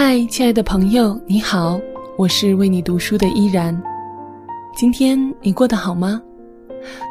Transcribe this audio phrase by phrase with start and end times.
[0.00, 1.76] 嗨，亲爱的朋友，你好，
[2.16, 3.76] 我是为你读书的依然。
[4.76, 6.22] 今天你过得好吗？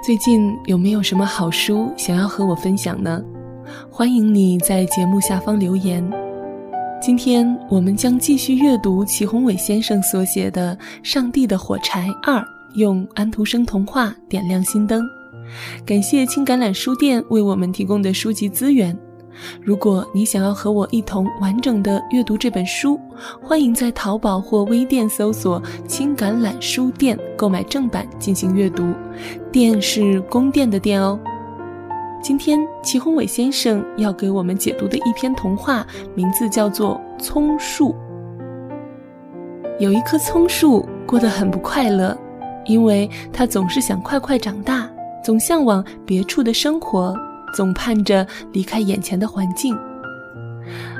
[0.02, 3.22] 最近有没有什么好书想要和我分享呢？
[3.92, 6.02] 欢迎你在节目下方留言。
[7.02, 10.74] 今天我们将继续阅读祁宏伟先生所写的
[11.04, 12.40] 《上帝的火柴二》，
[12.76, 15.04] 用安徒生童话点亮心灯。
[15.86, 18.98] 感谢青橄榄书店为我们提供的书籍资源。
[19.62, 23.00] 如果你想要和我一同完整的阅读这本书，
[23.42, 28.94] 欢迎在淘宝或微店搜索“青橄榄书店”购买正版进行阅读。
[29.52, 31.20] 店是宫殿的殿哦。
[32.22, 37.90] 今天祁宏伟先生要给我们解读的一篇童话，名字叫做《葱树》。
[39.80, 42.18] 有一棵葱树过得很不快乐，
[42.66, 44.90] 因为它总是想快快长大，
[45.24, 47.16] 总向往别处的生活。
[47.58, 49.76] 总盼着离开眼前的环境。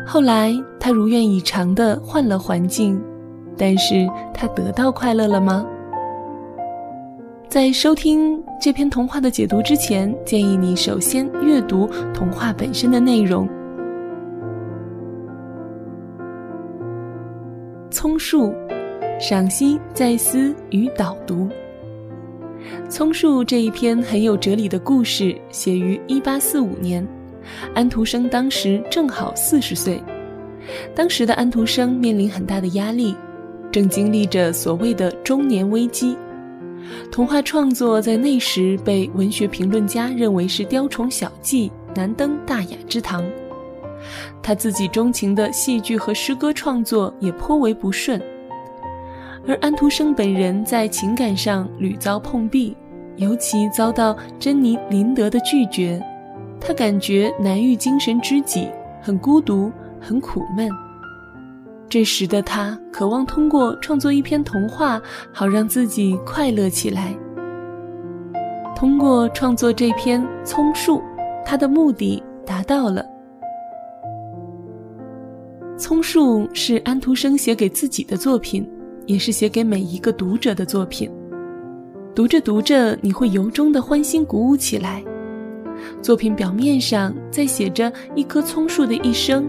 [0.08, 3.00] 后来，他如愿以偿地换了环境，
[3.56, 5.64] 但是他得到快乐了吗？
[7.48, 13.48] 在收听这篇童话的解读之前，建议你首先阅读童话本身的内容。
[17.92, 18.52] 葱树，
[19.20, 21.48] 赏析再思与导读。
[22.90, 27.06] 葱树这一篇很有哲理的故事，写于一八四五年，
[27.76, 30.02] 安徒生当时正好四十岁。
[30.96, 33.16] 当时的安徒生面临很大的压力，
[33.72, 36.18] 正经历着所谓的中年危机。
[37.12, 43.26] 童话创作在那时被文学评论家认为是雕虫小技，难登大雅之堂。
[44.42, 48.22] 他自己钟情的戏剧和诗歌创作也颇为不顺。
[49.48, 52.76] 而安徒生本人在情感上屡遭碰壁，
[53.16, 56.04] 尤其遭到珍妮林德的拒绝，
[56.60, 58.68] 他感觉难遇精神知己，
[59.02, 60.70] 很孤独，很苦闷。
[61.88, 65.02] 这时的他渴望通过创作一篇童话，
[65.32, 67.16] 好让自己快乐起来。
[68.76, 70.98] 通过创作这篇《葱树》，
[71.46, 73.02] 他的目的达到了。
[75.80, 78.70] 《葱树》是安徒生写给自己的作品。
[79.08, 81.10] 也是写给每一个读者的作品。
[82.14, 85.04] 读着读着，你会由衷的欢欣鼓舞起来。
[86.02, 89.48] 作品表面上在写着一棵葱树的一生，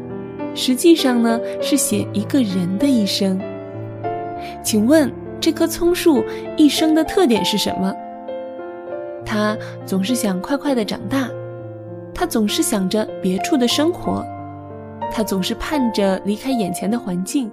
[0.55, 3.39] 实际上呢是写一个人的一生。
[4.63, 5.11] 请问
[5.41, 6.23] 这棵葱树
[6.57, 7.93] 一生的特点是什么？
[9.25, 11.29] 他总是想快快的长大，
[12.15, 14.25] 他总是想着别处的生活，
[15.11, 17.51] 他总是盼着离开眼前的环境。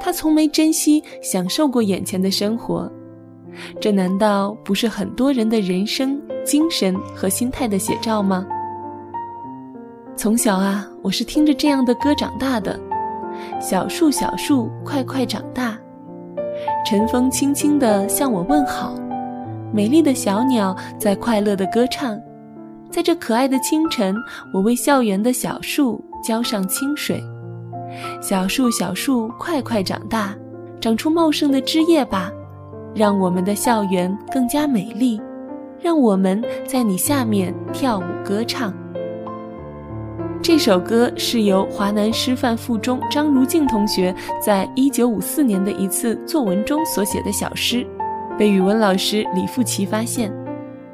[0.00, 2.90] 他从没珍惜、享受过眼前的生活，
[3.80, 8.46] 这难道不是很多人的人生、精神和心态的写照吗？
[10.16, 12.78] 从小啊，我是听着这样的歌长大的。
[13.60, 15.76] 小树，小树，快快长大。
[16.86, 18.94] 晨风轻轻地向我问好，
[19.72, 22.20] 美丽的小鸟在快乐地歌唱。
[22.90, 24.14] 在这可爱的清晨，
[24.52, 27.20] 我为校园的小树浇上清水。
[28.26, 30.34] 小树，小树，快快长大，
[30.80, 32.32] 长出茂盛的枝叶吧，
[32.94, 35.20] 让我们的校园更加美丽，
[35.78, 38.72] 让我们在你下面跳舞歌唱。
[40.40, 47.86] 这首歌是由华南师范附中张如静同学在一九五四年的一次作文中所写的小诗，
[48.38, 50.32] 被语文老师李富奇发现，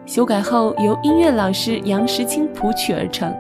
[0.05, 3.33] 修改后由音乐老师杨时清谱曲而成。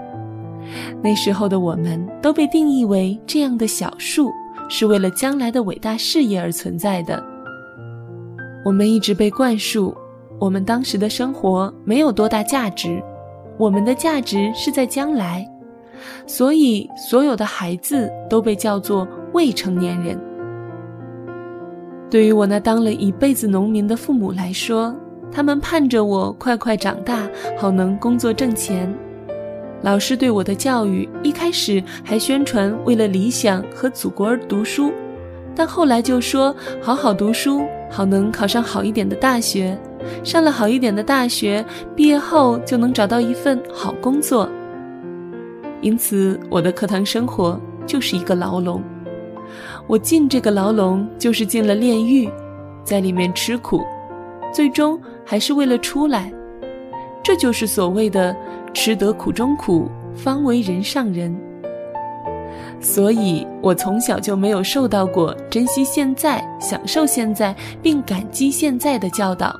[1.02, 4.30] 那时候的我们都被定义为这样的小树，
[4.68, 7.22] 是为了将来的伟大事业而存在的。
[8.64, 9.94] 我们一直被灌输，
[10.38, 13.02] 我们当时的生活没有多大价值，
[13.58, 15.46] 我们的价值是在将来，
[16.26, 20.18] 所以所有的孩子都被叫做未成年人。
[22.10, 24.94] 对于我那当了一辈子农民的父母来说，
[25.32, 28.92] 他们盼着我快快长大，好能工作挣钱。
[29.82, 34.92] 老师对我的教育一开始还宣传为了理想和祖国而读书，
[35.54, 39.78] 但后来就说好好读书，好能考上好一点的大学，
[40.22, 41.64] 上了好一点的大学，
[41.96, 44.48] 毕业后就能找到一份好工作。
[45.80, 48.82] 因此，我的课堂生活就是一个牢笼。
[49.86, 52.28] 我进这个牢笼就是进了炼狱，
[52.84, 53.82] 在里面吃苦，
[54.52, 56.30] 最终还是为了出来。
[57.22, 58.36] 这就是所谓的。
[58.72, 61.36] 吃得苦中苦，方为人上人。
[62.80, 67.52] 所以我从小就没有受到过珍惜现在、享受现在
[67.82, 69.52] 并感激现在的教导，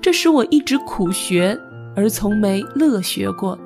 [0.00, 1.58] 这使我一直苦学，
[1.96, 3.58] 而从没乐学过。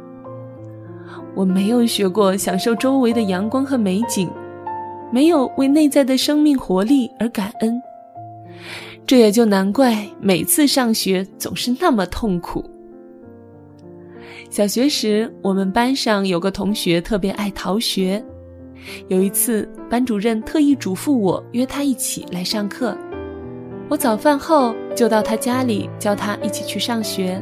[1.35, 4.27] 我没有学过享受周围的阳光和美景，
[5.13, 7.79] 没有为内在的生命活力而感恩。
[9.07, 12.65] 这也就难怪每次上学总是那么痛苦。
[14.51, 18.23] 小学时，我们班上有个同学特别爱逃学。
[19.07, 22.99] 有一次，班主任特意嘱咐我约他一起来上课。
[23.89, 27.41] 我早饭后就到他家里，叫他一起去上学。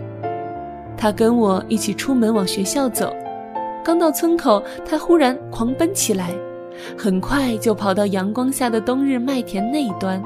[0.98, 3.10] 他跟我一起出门往学校走，
[3.82, 6.34] 刚到村口，他忽然狂奔起来，
[6.94, 10.22] 很快就跑到阳光下的冬日麦田那一端。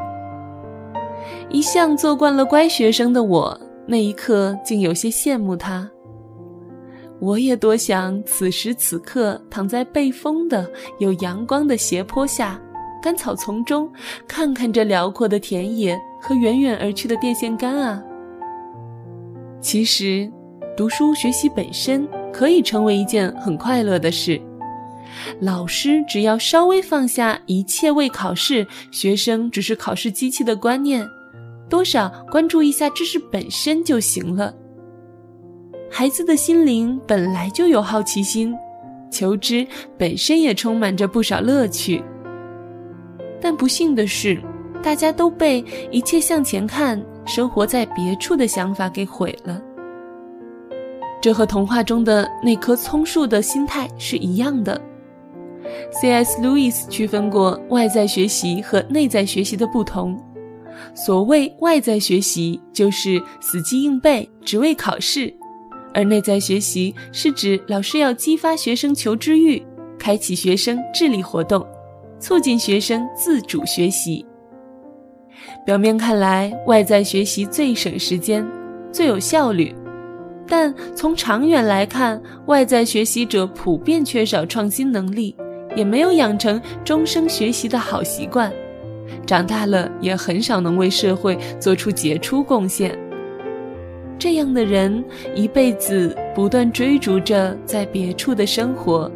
[1.48, 3.56] 一向做惯了乖学生的我，
[3.86, 5.88] 那一刻竟有些羡慕他。
[7.22, 12.60] 我也多想此时此刻躺在背风的有阳光的斜坡下，
[13.00, 13.88] 干草丛中，
[14.26, 18.02] 看看这辽阔的田野和远远而去的电线杆啊！
[19.60, 20.28] 其实，
[20.76, 24.40] 读书学习本身可以成为一件很快乐的事。
[25.40, 31.06] 老师只要稍微放下一切为考试，学生只是考试机器的观念，
[31.68, 34.52] 多少关注一下知识本身就行了。
[35.94, 38.56] 孩子的心灵本来就有好奇心，
[39.10, 39.64] 求知
[39.98, 42.02] 本身也充满着不少乐趣。
[43.38, 44.40] 但不幸的是，
[44.82, 49.60] 大家都被一切向前看，生活在别处的想法给毁了。
[51.20, 54.80] 这和童话中的那棵葱树的心态是一样的。
[56.00, 56.40] C.S.
[56.40, 60.18] Lewis 区分过外在学习和内在学习的不同。
[60.94, 65.32] 所谓外在学习，就是死记硬背，只为考试。
[65.94, 69.62] 而内在学习是指老师要激发学生求知欲，
[69.98, 71.66] 开启学生智力活动，
[72.18, 74.24] 促进学生自主学习。
[75.66, 78.46] 表面看来，外在学习最省时间，
[78.90, 79.74] 最有效率，
[80.46, 85.36] 但从长远来看，外在学习者普遍缺少创新能力，
[85.76, 88.52] 也没有养成终生学习的好习惯，
[89.26, 92.96] 长大了也很少能为社会做出杰出贡献。
[94.22, 95.04] 这样的人
[95.34, 99.10] 一辈子不断追逐着在别处的生活，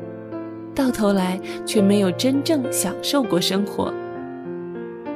[0.75, 3.95] 到头来却没有真正享受过生活。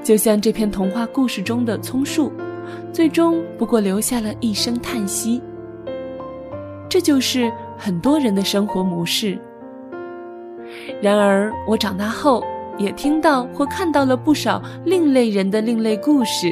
[0.01, 2.31] 就像这篇童话故事中的葱树，
[2.93, 5.43] 最终不过留下了一声叹息。
[6.89, 9.37] 这就是很多人的生活模式。
[11.03, 12.45] 然而，我长大后
[12.79, 16.49] 也听到或看到了不少另类人的另类故事。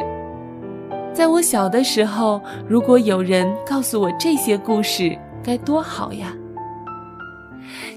[1.19, 6.32] 在我小的时候，如果有人告诉我这些故事，该多好呀！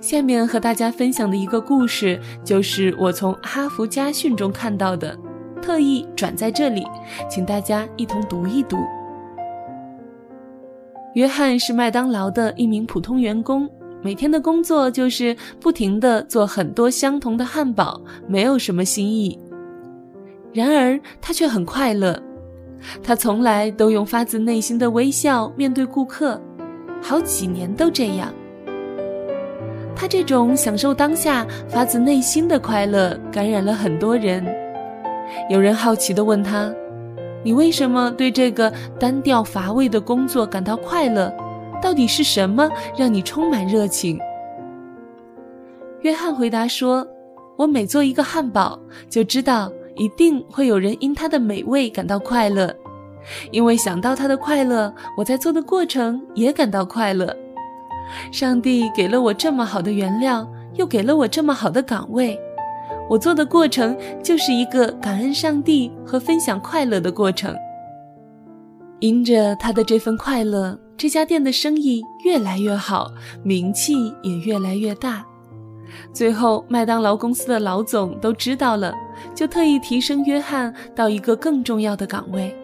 [0.02, 5.16] 下面和大家分享的一个故事，就是我从哈佛家训中看到的，
[5.62, 6.84] 特意转在这里，
[7.30, 8.76] 请大家一同读一读。
[11.14, 13.70] 约翰是麦当劳的一名普通员工，
[14.02, 19.40] 每天的工作就是不停地做很多相同的汉堡，没有什么新意。
[20.52, 22.20] 然而他却很快乐。
[23.04, 26.40] 他从来都用发自内心的微笑面对顾客，
[27.02, 28.34] 好几年都这样。
[29.96, 34.46] 他这种享受当下、发自内心的快乐，感染了很多人。
[35.50, 36.74] 有人好奇地问他
[37.46, 41.32] ：“你为什么对这个单调乏味的工作感到快乐？
[41.82, 44.20] 到底是什么让你充满热情？”
[46.02, 47.08] 约翰回答说
[47.58, 48.80] ：“我每做一个汉堡，
[49.10, 52.74] 就知道。”一定会有人因它的美味感到快乐，
[53.52, 57.36] 因为想到他的快乐，我在做的过程也感到快乐。
[58.32, 62.38] 上帝给了我这么好的原料，又给了我这么好的岗位，
[63.10, 67.56] 我做的过程就是一个感恩上帝和分享快乐的过程。
[69.00, 73.08] 因着他的这份快乐，这家店的生意越来越好，
[73.44, 75.26] 名气也越来越大。
[76.14, 78.94] 最后，麦当劳公司的老总都知道了，
[79.34, 82.56] 就特意提升约翰到一个更重要的岗位。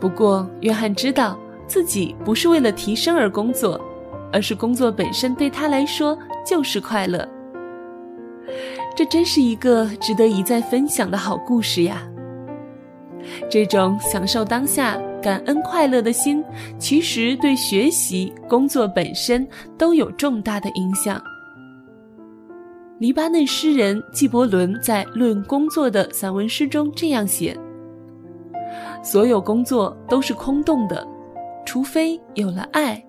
[0.00, 3.80] 不过，约翰知道自己不是为了提升而工作，
[4.32, 7.26] 而是工作本身对他来说就是快乐。
[8.94, 12.02] 这真是一个值得一再分享的好故事呀！
[13.48, 16.44] 这种享受当下、感恩快乐的心，
[16.78, 19.46] 其实对学习、工作本身
[19.78, 21.22] 都有重大的影响。
[22.98, 27.56] 黎巴嫩诗人纪伯伦在《论工作》的散文诗中这样写
[29.02, 31.06] ：“所有工作都是空洞的，
[31.66, 33.02] 除非有了爱。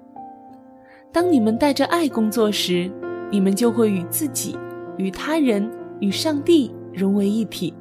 [1.12, 2.92] 当你们带着爱工作时，
[3.32, 4.58] 你们就会与自己、
[4.98, 5.70] 与他人、
[6.00, 7.74] 与上帝融为一体。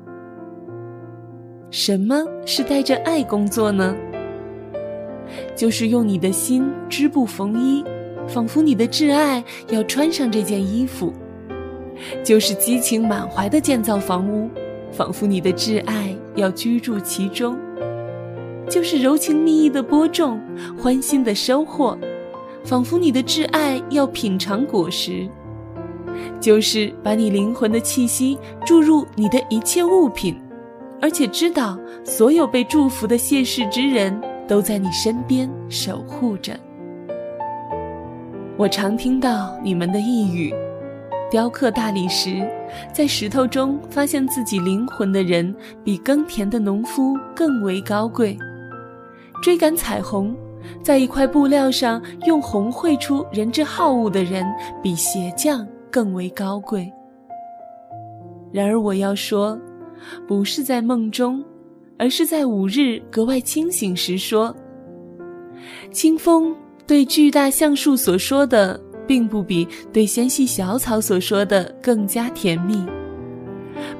[1.70, 3.96] 什么是带着爱工作呢？
[5.56, 7.82] 就是用你的心织布缝衣，
[8.28, 11.10] 仿佛你的挚爱要穿上这件衣服。”
[12.22, 14.50] 就是激情满怀的建造房屋，
[14.90, 17.54] 仿佛你的挚爱要居住其中；
[18.72, 20.40] 就是柔情蜜意的播种，
[20.78, 21.94] 欢欣的收获，
[22.64, 25.28] 仿佛你的挚爱要品尝果实；
[26.40, 30.40] 就是把你灵魂的气息注入你的一切物品，
[31.02, 36.58] 而且知道所有被祝福的谢世之人都在你身边守护着。
[38.56, 40.50] 我常听到你们的呓语。
[41.30, 42.42] 雕刻大理石，
[42.90, 48.34] 在石头中发现自己灵魂的人，比耕田的农夫更为高贵；
[49.42, 50.34] 追赶彩虹，
[50.82, 54.46] 在一块布料上用红绘出人之好恶的人，
[54.82, 56.90] 比鞋匠更为高贵。
[58.50, 59.60] 然而我要说，
[60.26, 61.44] 不是在梦中，
[61.98, 64.54] 而是在午日格外清醒时说。
[65.90, 66.56] 清风
[66.86, 68.80] 对巨大橡树所说的。
[69.04, 72.86] 并不比对纤细小草所说的更加甜蜜。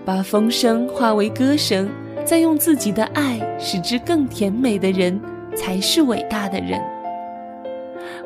[0.05, 1.91] 把风声化为歌声，
[2.25, 5.21] 再用自己的爱使之更甜美的人，
[5.54, 6.80] 才是伟大的人。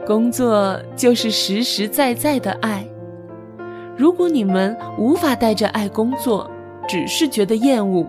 [0.06, 2.87] 工作就是实实在在的爱。
[3.97, 6.50] 如果你们无法带着爱工作，
[6.88, 8.06] 只是觉得厌恶，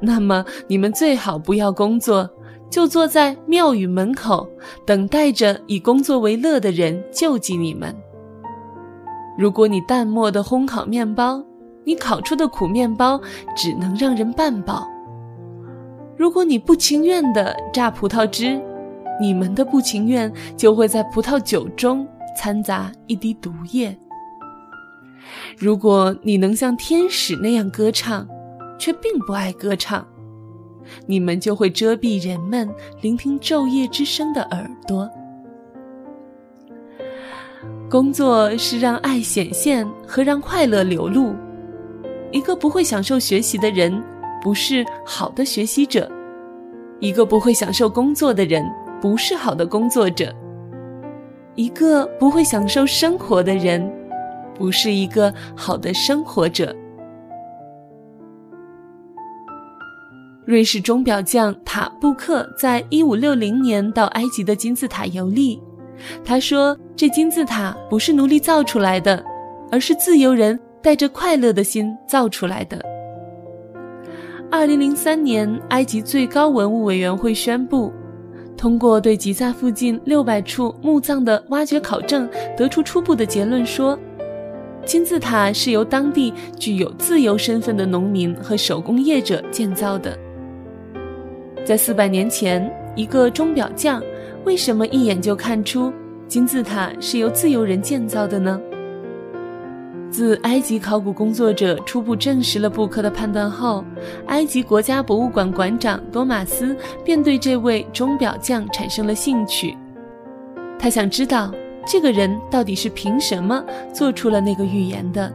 [0.00, 2.28] 那么你们最好不要工作。
[2.70, 4.46] 就坐在庙宇门口，
[4.84, 7.96] 等待着以工作为乐的人救济你们。
[9.38, 11.42] 如果你淡漠的烘烤面包，
[11.84, 13.18] 你烤出的苦面包
[13.56, 14.86] 只能让人半饱；
[16.18, 18.60] 如果你不情愿的榨葡萄汁，
[19.20, 22.06] 你们的不情愿就会在葡萄酒中
[22.36, 23.96] 掺杂一滴毒液。
[25.56, 28.26] 如果你能像天使那样歌唱，
[28.78, 30.04] 却并不爱歌唱。
[31.06, 32.68] 你们就会遮蔽人们
[33.00, 35.08] 聆听昼夜之声的耳朵。
[37.88, 41.32] 工作是让爱显现和让快乐流露。
[42.32, 44.02] 一个不会享受学习的人，
[44.40, 46.08] 不是好的学习者；
[47.00, 48.64] 一个不会享受工作的人，
[49.00, 50.26] 不是好的工作者；
[51.54, 53.90] 一个不会享受生活的人，
[54.54, 56.74] 不是一个好的生活者。
[60.44, 65.60] 瑞士钟表匠塔布克在一五六零年到埃及的金字塔游历，
[66.24, 69.22] 他说：“这金字塔不是奴隶造出来的，
[69.70, 72.82] 而是自由人带着快乐的心造出来的。”
[74.50, 77.92] 二零零三年，埃及最高文物委员会宣布，
[78.56, 82.26] 通过对吉萨附近六百处墓葬的挖掘考证，
[82.56, 83.98] 得出初步的结论说，
[84.86, 90.18] 金字塔是由当地具有自由身份的农民和手工业者建造的。
[91.62, 94.02] 在四百年前，一个钟表匠
[94.46, 95.92] 为什么一眼就看出
[96.26, 98.58] 金字塔是由自由人建造的呢？
[100.10, 103.84] 自埃及考古工作者初步证实了布克的判断后，
[104.26, 109.76] 埃及国家博物馆馆长多马斯便对这位钟表匠产生了兴趣。
[110.78, 111.52] 他想知道
[111.86, 113.62] 这个人到底是凭什么
[113.92, 115.32] 做出了那个预言的。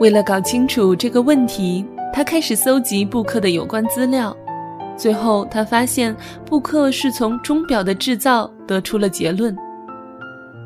[0.00, 4.36] 为了搞清楚这个问题，他开始搜集布克的有关资料。
[4.96, 6.14] 最后，他发现
[6.46, 9.54] 布克是从钟表的制造得出了结论。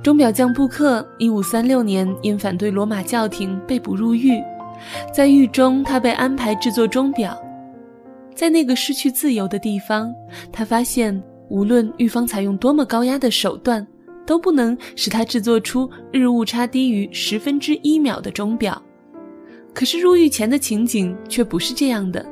[0.03, 4.43] 钟表匠布克1536年因反对罗马教廷被捕入狱，
[5.13, 7.39] 在狱中，他被安排制作钟表。
[8.35, 10.11] 在那个失去自由的地方，
[10.51, 13.87] 他发现无论狱方采用多么高压的手段，
[14.25, 18.81] 都不能使他制作出日误差低于十分之一秒的钟表。
[19.75, 22.25] 可是入狱前的情景却不是这样的。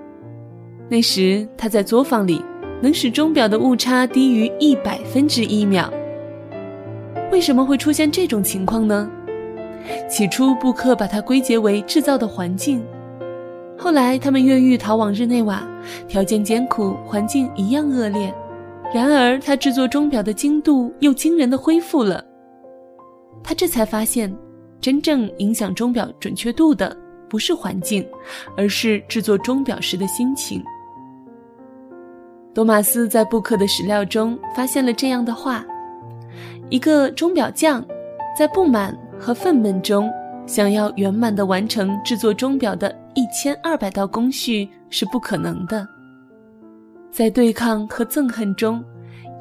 [0.88, 2.42] 那时他在作坊里
[2.80, 5.92] 能使钟表的误差低于一百分之一秒。
[7.30, 9.10] 为什么会出现这种情况呢？
[10.08, 12.84] 起初布克把它归结为制造的环境，
[13.78, 15.62] 后来他们越狱逃往日内瓦，
[16.06, 18.34] 条件艰苦，环境一样恶劣。
[18.92, 22.24] 然而他制作钟表的精度又惊人的恢复了。
[23.42, 24.34] 他这才发现，
[24.80, 26.96] 真正影响钟表准确度的
[27.28, 28.06] 不是环境，
[28.56, 30.62] 而是制作钟表时的心情。
[32.54, 35.64] 多马斯在布克的史料中发现了这样的话：
[36.70, 37.84] 一个钟表匠
[38.36, 40.10] 在不满和愤懑中，
[40.46, 45.86] 想要圆满地完成制作钟表的一千二百道工序是不可能的。
[47.10, 48.84] 在对抗和憎恨中，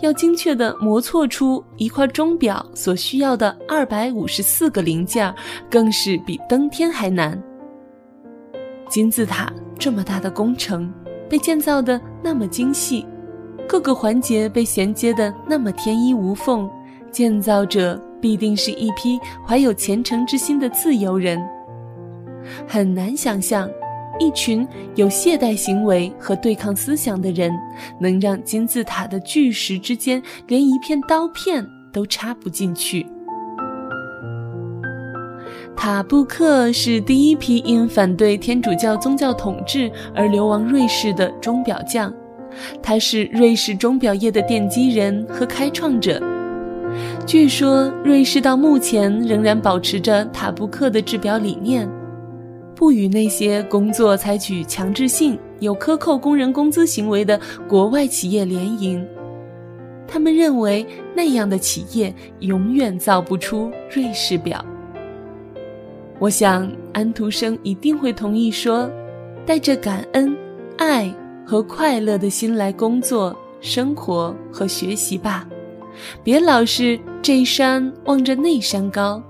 [0.02, 5.34] 要精确地磨错出一块钟表所需要的二百五十四个零件，
[5.70, 7.42] 更是比登天还难。
[8.90, 10.92] 金字塔这么大的工程。
[11.30, 13.06] 被建造的那么精细，
[13.68, 16.70] 各个环节被衔接的那么天衣无缝，
[17.18, 21.44] 建造者必定是一批怀有虔诚之心的自由人，
[22.68, 23.68] 很难想象，
[24.20, 27.52] 一群有懈怠行为和对抗思想的人，
[28.00, 33.04] 能让金字塔的巨石之间连一片刀片都插不进去。
[35.76, 42.14] 塔布克是第一批因反对天主教宗教统治而流亡瑞士的钟表匠，
[42.80, 46.22] 他是瑞士钟表业的奠基人和开创者。
[47.26, 51.90] 据说，瑞士到目前仍然保持着塔布克的制表理念，
[52.74, 59.06] 不与那些工作采取强制性、有克扣工人工资行为的国外企业联营。
[60.08, 64.64] 他们认为那样的企业永远造不出瑞士表。
[66.18, 68.90] 我想，安徒生一定会同意说
[69.46, 70.34] ：“带着感恩、
[70.78, 71.14] 爱
[71.46, 75.46] 和快乐的心来工作、生活和学习吧。”
[76.24, 79.22] 别老是这山望着那山高，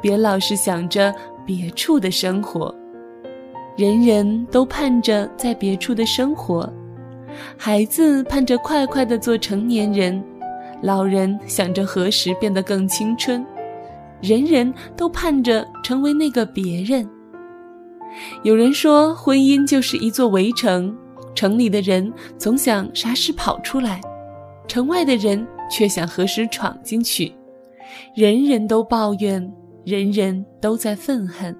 [0.00, 2.74] 别老是想着别处的生活。
[3.76, 6.72] 人人都盼着在别处的生活，
[7.56, 10.22] 孩子盼着快快的做成年人，
[10.80, 13.44] 老人想着何时变得更青春，
[14.20, 17.08] 人人都盼着成为那个别人。
[18.44, 20.96] 有人说，婚姻就是一座围城，
[21.34, 24.00] 城里的人总想啥时跑出来，
[24.68, 25.44] 城外的人。
[25.74, 27.32] 却想何时闯进去，
[28.14, 29.52] 人人都抱怨，
[29.84, 31.52] 人人都在愤恨。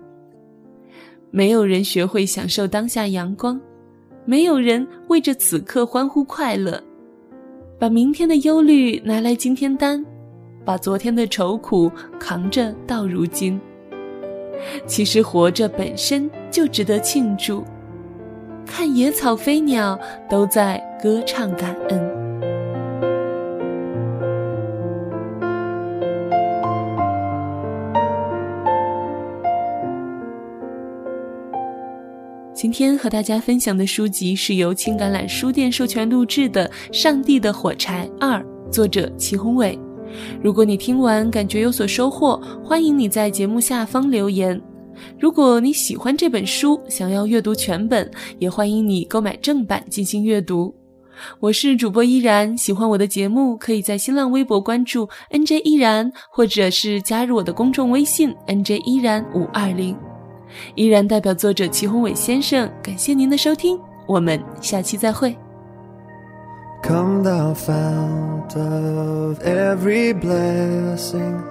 [1.33, 3.61] 没有人学会享受当下阳光，
[4.25, 6.80] 没有人为着此刻欢呼快乐，
[7.76, 10.06] 把明天的忧虑拿来今天担，
[10.64, 11.90] 把昨天的愁苦
[12.21, 13.61] 扛着到如今。
[14.87, 17.64] 其实活着本身就值得庆祝，
[18.64, 19.99] 看野草飞鸟
[20.30, 22.13] 都在歌唱感恩。
[32.64, 39.79] 今天和大家分享的书籍是由青橄榄书店授权录制的《上帝的火柴二》，作者齐宏伟。
[40.42, 44.59] 如果你听完感觉有所收获，欢迎你在节目下方留言。
[45.20, 50.74] 如果你喜欢这本书，想要阅读全本，也欢迎你购买正版进行阅读。
[51.40, 59.94] 我是主播依然，喜欢我的节目，可以在新浪微博关注 NJ 依然，或者是加入我的公众微信 NJ 依然五二零。
[60.75, 65.36] 依然代表作者齐宏伟先生，感谢您的收听，我们下期再会。
[66.82, 71.41] Come thou fount of every blessing,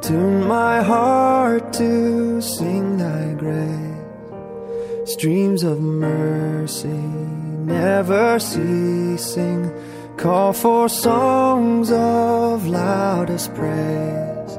[0.00, 3.98] tune my heart to sing thy grace.
[5.04, 6.88] Streams of mercy
[7.66, 9.70] never ceasing,
[10.16, 14.58] call for songs of loudest praise.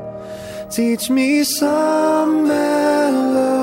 [0.69, 2.47] Teach me some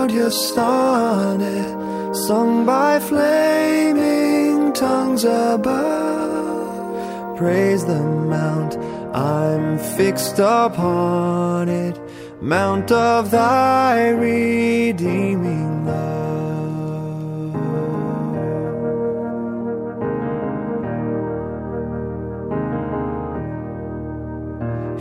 [0.03, 5.77] melodious sonnet sung by flaming tongues above.
[7.37, 8.77] Praise the mount,
[9.15, 11.97] I'm fixed upon it,
[12.41, 16.23] mount of thy redeeming love.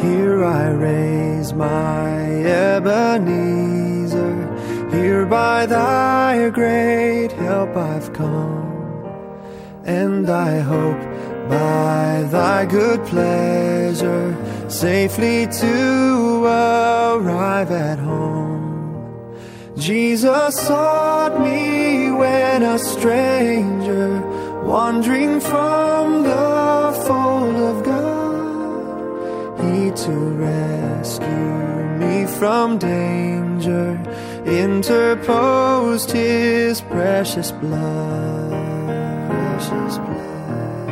[0.00, 4.01] Here I raise my Ebenezer.
[5.12, 9.04] Here by thy great help I've come.
[9.84, 11.02] And I hope
[11.50, 14.34] by thy good pleasure
[14.70, 18.64] safely to arrive at home.
[19.76, 24.06] Jesus sought me when a stranger,
[24.64, 30.14] wandering from the fold of God he to
[30.48, 31.52] rescue
[32.00, 34.00] me from danger,
[34.46, 38.50] interposed his precious blood.
[39.30, 40.88] Precious blood.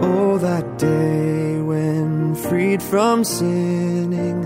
[0.00, 4.44] Oh, that day when freed from sinning,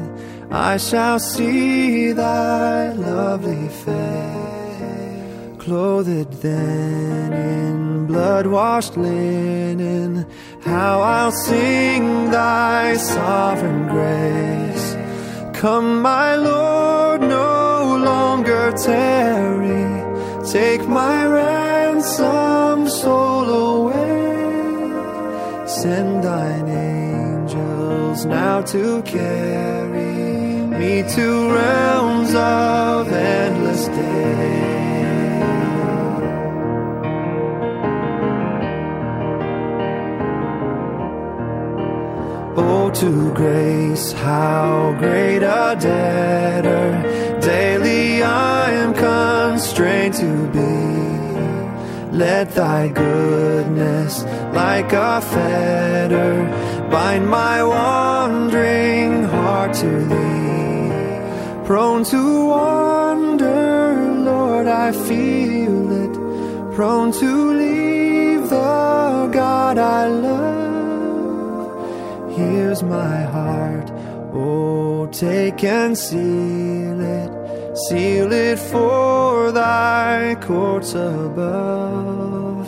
[0.51, 4.45] I shall see thy lovely face
[5.65, 10.27] clothed then in blood washed linen,
[10.65, 14.97] how I'll sing thy sovereign grace.
[15.61, 19.87] Come, my Lord, no longer tarry,
[20.51, 24.05] take my ransom soul away.
[25.67, 30.15] Send thine angels now to carry
[30.79, 34.34] me to realms of endless day.
[43.05, 46.87] To grace, how great a debtor
[47.39, 52.17] daily I am constrained to be.
[52.17, 56.33] Let thy goodness, like a fetter,
[56.91, 61.67] bind my wandering heart to thee.
[61.67, 62.23] Prone to
[62.55, 63.85] wander,
[64.31, 66.15] Lord, I feel it.
[66.75, 67.31] Prone to
[67.63, 70.24] leave the God I love.
[72.75, 73.89] Here's my heart.
[74.35, 77.77] Oh, take and seal it.
[77.87, 82.67] Seal it for thy courts above.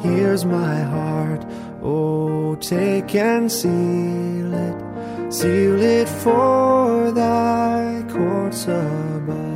[0.00, 1.44] Here's my heart.
[1.82, 5.32] Oh, take and seal it.
[5.34, 9.47] Seal it for thy courts above.